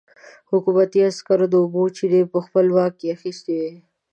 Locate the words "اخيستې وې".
3.15-3.71